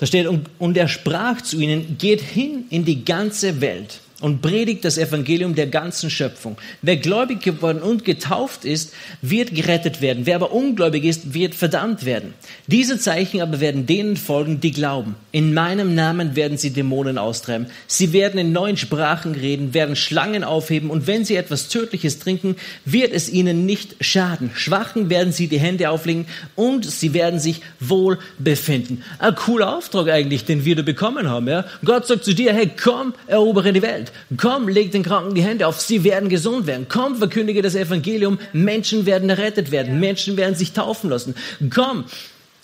[0.05, 0.27] Da steht,
[0.59, 5.55] und er sprach zu ihnen, geht hin in die ganze Welt und predigt das Evangelium
[5.55, 6.57] der ganzen Schöpfung.
[6.81, 10.25] Wer gläubig geworden und getauft ist, wird gerettet werden.
[10.25, 12.33] Wer aber ungläubig ist, wird verdammt werden.
[12.67, 15.15] Diese Zeichen aber werden denen folgen, die glauben.
[15.33, 17.67] In meinem Namen werden sie Dämonen austreiben.
[17.87, 22.55] Sie werden in neuen Sprachen reden, werden Schlangen aufheben und wenn sie etwas Tödliches trinken,
[22.85, 24.49] wird es ihnen nicht schaden.
[24.55, 26.25] Schwachen werden sie die Hände auflegen
[26.55, 29.03] und sie werden sich wohl befinden.
[29.19, 31.49] Ein cooler Auftrag eigentlich, den wir da bekommen haben.
[31.49, 31.65] Ja?
[31.83, 34.04] Gott sagt zu dir, hey, komm, erobere die Welt.
[34.05, 34.11] Welt.
[34.37, 36.87] Komm, leg den Kranken die Hände auf, sie werden gesund werden.
[36.89, 41.35] Komm, verkündige das Evangelium, Menschen werden errettet werden, Menschen werden sich taufen lassen.
[41.73, 42.05] Komm,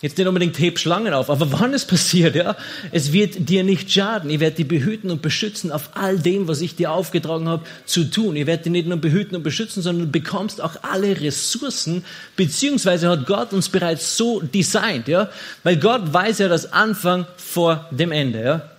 [0.04, 2.58] Jetzt nicht unbedingt heb Schlangen auf, aber wann es passiert, ja,
[2.92, 4.32] es wird dir nicht schaden.
[4.32, 8.06] Ich werde dich behüten und beschützen auf all dem, was ich dir aufgetragen habe zu
[8.06, 8.36] tun.
[8.36, 12.04] Ich werde dich nicht nur behüten und beschützen, sondern du bekommst auch alle Ressourcen,
[12.36, 15.30] beziehungsweise hat Gott uns bereits so designt, ja,
[15.62, 18.72] weil Gott weiß ja das Anfang vor dem Ende, ja.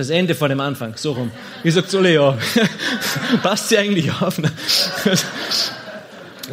[0.00, 1.30] Das Ende vor dem Anfang, so rum.
[1.62, 2.34] Ich sag zu Leo,
[3.42, 4.38] passt sie eigentlich auf?
[4.38, 4.50] Ne?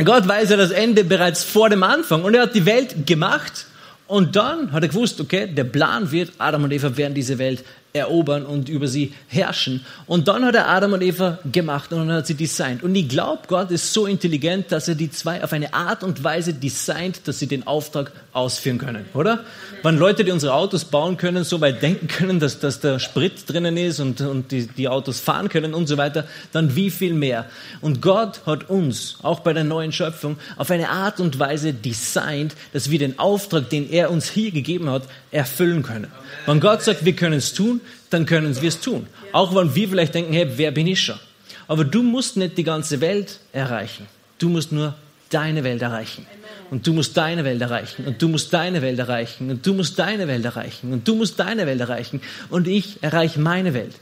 [0.04, 3.68] Gott weiß ja das Ende bereits vor dem Anfang und er hat die Welt gemacht
[4.06, 7.64] und dann hat er gewusst, okay, der Plan wird, Adam und Eva werden diese Welt
[7.98, 9.86] erobern und über sie herrschen.
[10.06, 12.84] Und dann hat er Adam und Eva gemacht und hat sie designt.
[12.84, 16.24] Und ich glaube, Gott ist so intelligent, dass er die zwei auf eine Art und
[16.24, 19.44] Weise designt, dass sie den Auftrag ausführen können, oder?
[19.84, 23.48] Wenn Leute, die unsere Autos bauen können, so weit denken können, dass, dass der Sprit
[23.48, 27.14] drinnen ist und, und die, die Autos fahren können und so weiter, dann wie viel
[27.14, 27.46] mehr.
[27.82, 32.56] Und Gott hat uns, auch bei der neuen Schöpfung, auf eine Art und Weise designt,
[32.74, 36.08] dass wir den Auftrag, den er uns hier gegeben hat, erfüllen können.
[36.46, 39.08] Wenn Gott sagt, wir können es tun, dann können wir es tun.
[39.32, 41.20] Auch wenn wir vielleicht denken, hey, wer bin ich schon?
[41.67, 44.08] Aber du musst nicht die ganze Welt erreichen.
[44.39, 44.96] Du musst nur
[45.30, 46.26] deine Welt erreichen.
[46.70, 48.06] Und du musst deine Welt erreichen.
[48.06, 49.50] Und du musst deine Welt erreichen.
[49.50, 50.93] Und du musst deine Welt erreichen.
[50.93, 52.22] Und du musst deine Welt erreichen.
[52.50, 53.96] Und ich erreiche meine Welt.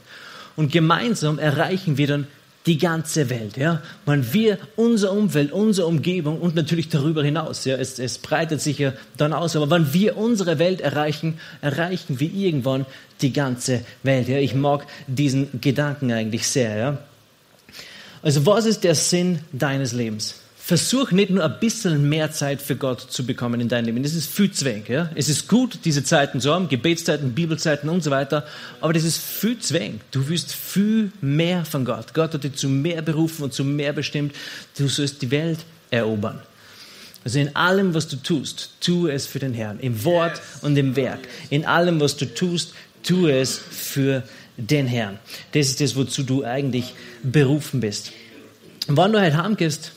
[0.56, 2.26] Und gemeinsam erreichen wir dann
[2.66, 3.56] die ganze Welt.
[3.56, 3.82] Ja?
[4.04, 8.78] Wenn wir unser Umfeld, unsere Umgebung und natürlich darüber hinaus, ja, es, es breitet sich
[8.78, 12.86] ja dann aus, aber wenn wir unsere Welt erreichen, erreichen wir irgendwann
[13.22, 14.28] die ganze Welt.
[14.28, 14.38] Ja?
[14.38, 16.76] Ich mag diesen Gedanken eigentlich sehr.
[16.76, 16.98] Ja?
[18.22, 20.34] Also was ist der Sinn deines Lebens?
[20.66, 24.02] Versuch nicht nur ein bisschen mehr Zeit für Gott zu bekommen in deinem Leben.
[24.02, 24.88] Das ist viel zu wenig.
[24.88, 25.10] Ja?
[25.14, 28.44] Es ist gut, diese Zeiten zu haben, Gebetszeiten, Bibelzeiten und so weiter,
[28.80, 30.00] aber das ist viel zu wenig.
[30.10, 32.14] Du willst viel mehr von Gott.
[32.14, 34.34] Gott hat dich zu mehr berufen und zu mehr bestimmt.
[34.76, 35.60] Du sollst die Welt
[35.92, 36.42] erobern.
[37.22, 39.78] Also in allem, was du tust, tu es für den Herrn.
[39.78, 41.28] Im Wort und im Werk.
[41.48, 42.74] In allem, was du tust,
[43.04, 44.24] tu es für
[44.56, 45.20] den Herrn.
[45.52, 48.10] Das ist das, wozu du eigentlich berufen bist.
[48.88, 49.92] Und wenn du heute heimgehst,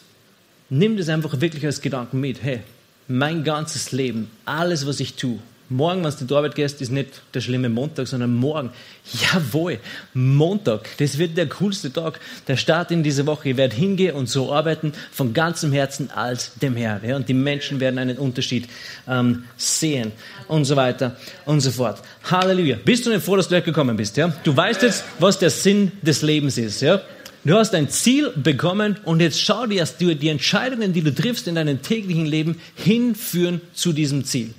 [0.70, 2.44] nimm das einfach wirklich als Gedanken mit.
[2.44, 2.62] Hey,
[3.08, 7.22] mein ganzes Leben, alles, was ich tue, morgen, wenn du die Arbeit gehst, ist nicht
[7.34, 8.72] der schlimme Montag, sondern morgen.
[9.14, 9.80] Jawohl,
[10.14, 13.50] Montag, das wird der coolste Tag, der Start in diese Woche.
[13.50, 17.02] Ich werde hingehen und so arbeiten von ganzem Herzen als dem Herrn.
[17.08, 17.16] Ja?
[17.16, 18.68] Und die Menschen werden einen Unterschied
[19.08, 20.12] ähm, sehen
[20.48, 22.02] und so weiter und so fort.
[22.24, 22.78] Halleluja.
[22.84, 24.18] Bist du nicht froh, dass du gekommen bist?
[24.18, 24.34] Ja?
[24.44, 26.82] Du weißt jetzt, was der Sinn des Lebens ist.
[26.82, 27.02] Ja?
[27.45, 31.47] Du hast ein Ziel bekommen und jetzt schau dir, dass die Entscheidungen, die du triffst
[31.47, 34.54] in deinem täglichen Leben, hinführen zu diesem Ziel.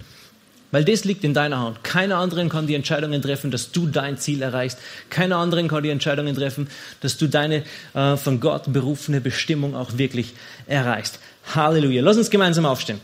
[0.72, 1.82] Weil das liegt in deiner Hand.
[1.82, 4.78] Keiner anderen kann die Entscheidungen treffen, dass du dein Ziel erreichst.
[5.10, 6.68] Keiner anderen kann die Entscheidungen treffen,
[7.00, 10.32] dass du deine äh, von Gott berufene Bestimmung auch wirklich
[10.66, 11.18] erreichst.
[11.54, 12.02] Halleluja.
[12.02, 13.00] Lass uns gemeinsam aufstehen.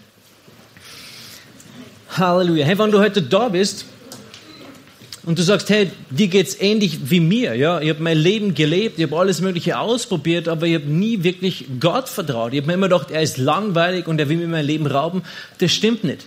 [2.10, 2.64] Halleluja.
[2.64, 3.84] Hey, wenn du heute da bist
[5.26, 8.98] und du sagst, hey, dir geht's ähnlich wie mir, ja, ich habe mein Leben gelebt,
[8.98, 12.52] ich habe alles Mögliche ausprobiert, aber ich habe nie wirklich Gott vertraut.
[12.52, 15.22] Ich habe mir immer gedacht, er ist langweilig und er will mir mein Leben rauben.
[15.58, 16.24] Das stimmt nicht.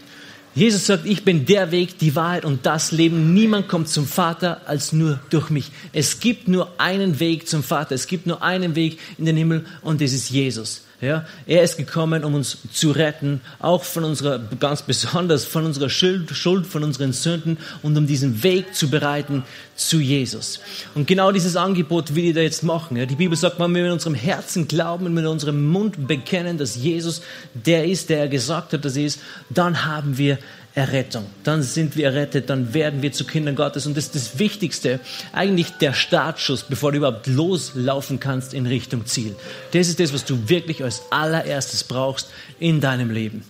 [0.53, 3.33] Jesus sagt, ich bin der Weg, die Wahrheit und das Leben.
[3.33, 5.71] Niemand kommt zum Vater als nur durch mich.
[5.93, 7.95] Es gibt nur einen Weg zum Vater.
[7.95, 10.81] Es gibt nur einen Weg in den Himmel und das ist Jesus.
[11.01, 15.89] Ja, er ist gekommen, um uns zu retten, auch von unserer, ganz besonders von unserer
[15.89, 16.29] Schuld,
[16.67, 19.43] von unseren Sünden und um diesen Weg zu bereiten
[19.77, 20.59] zu Jesus.
[20.95, 22.97] Und genau dieses Angebot will ich da jetzt machen.
[22.97, 26.57] Ja, die Bibel sagt, wenn wir mit unserem Herzen glauben und mit unserem Mund bekennen,
[26.57, 27.21] dass Jesus
[27.53, 30.37] der ist, der er gesagt hat, dass er ist, dann haben wir
[30.75, 31.25] Errettung.
[31.43, 33.85] Dann sind wir errettet, dann werden wir zu Kindern Gottes.
[33.85, 34.99] Und das ist das Wichtigste,
[35.33, 39.35] eigentlich der Startschuss, bevor du überhaupt loslaufen kannst in Richtung Ziel.
[39.71, 42.29] Das ist das, was du wirklich als allererstes brauchst
[42.59, 43.43] in deinem Leben.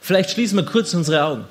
[0.00, 1.44] Vielleicht schließen wir kurz unsere Augen.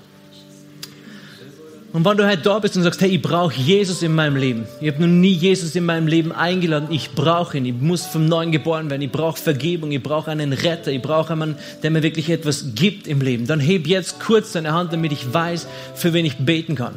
[1.91, 4.67] Und wenn du heute da bist und sagst, hey, ich brauche Jesus in meinem Leben.
[4.79, 6.89] Ich habe noch nie Jesus in meinem Leben eingeladen.
[6.91, 7.65] Ich brauche ihn.
[7.65, 9.01] Ich muss vom Neuen geboren werden.
[9.01, 9.91] Ich brauche Vergebung.
[9.91, 10.91] Ich brauche einen Retter.
[10.91, 13.47] Ich brauche jemanden, der mir wirklich etwas gibt im Leben.
[13.47, 16.93] Dann heb jetzt kurz deine Hand, damit ich weiß, für wen ich beten kann.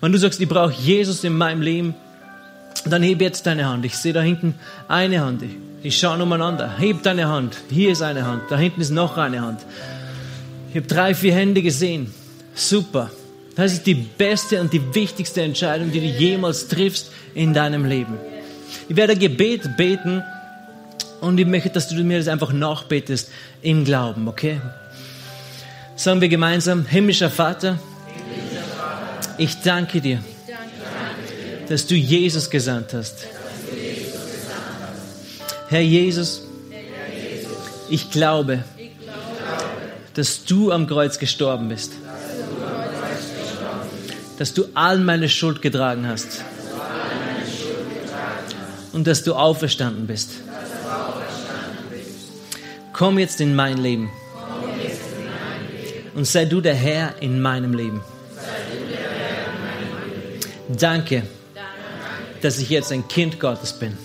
[0.00, 1.94] Wenn du sagst, ich brauche Jesus in meinem Leben,
[2.86, 3.84] dann heb jetzt deine Hand.
[3.84, 4.56] Ich sehe da hinten
[4.88, 5.44] eine Hand.
[5.84, 6.76] Ich schaue umeinander.
[6.76, 7.56] Heb deine Hand.
[7.70, 8.42] Hier ist eine Hand.
[8.50, 9.60] Da hinten ist noch eine Hand.
[10.70, 12.12] Ich habe drei, vier Hände gesehen.
[12.56, 13.10] Super.
[13.56, 18.18] Das ist die beste und die wichtigste Entscheidung, die du jemals triffst in deinem Leben.
[18.88, 20.22] Ich werde Gebet beten
[21.20, 23.30] und ich möchte, dass du mir das einfach nachbetest
[23.62, 24.60] im Glauben, okay?
[25.96, 27.78] Sagen wir gemeinsam, himmlischer Vater,
[29.38, 30.18] ich danke dir,
[31.68, 33.26] dass du Jesus gesandt hast.
[35.68, 36.42] Herr Jesus,
[37.88, 38.64] ich glaube,
[40.14, 41.92] dass du am Kreuz gestorben bist
[44.38, 46.42] dass du all meine Schuld getragen hast.
[48.92, 50.30] Und dass du auferstanden bist.
[52.92, 54.10] Komm jetzt in mein Leben.
[56.14, 58.00] Und sei du der Herr in meinem Leben.
[60.68, 61.24] Danke,
[62.40, 63.98] dass ich jetzt ein Kind Gottes bin.